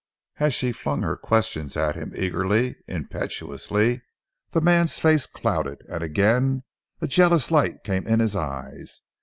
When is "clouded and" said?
5.27-6.01